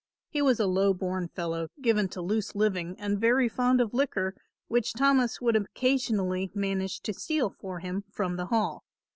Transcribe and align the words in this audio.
He 0.31 0.41
was 0.41 0.59
a 0.59 0.65
low 0.65 0.95
born 0.95 1.27
fellow 1.27 1.67
given 1.79 2.07
to 2.09 2.23
loose 2.23 2.55
living 2.55 2.99
and 2.99 3.21
very 3.21 3.47
fond 3.47 3.79
of 3.79 3.93
liquor, 3.93 4.33
which 4.67 4.93
Thomas 4.93 5.39
would 5.41 5.55
occasionally 5.55 6.49
manage 6.55 7.01
to 7.01 7.13
steal 7.13 7.51
for 7.51 7.81
him 7.81 8.03
from 8.11 8.35
the 8.35 8.47
Hall. 8.47 8.83